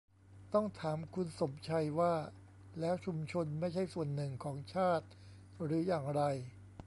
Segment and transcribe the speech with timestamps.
[0.53, 2.13] ต้องถามคุณสมชัยว่า
[2.79, 5.07] แล้วชุมชนไม่ใช่ส่วนหนึ่งของชาติ
[5.63, 6.21] หรืออย่างไร